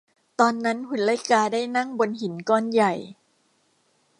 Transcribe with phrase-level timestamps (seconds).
[0.39, 2.93] ตอนนั้นหุ่นไล่กาได้นั่งบนหินก้อนใหญ่